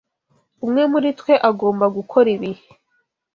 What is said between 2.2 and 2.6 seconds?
ibi.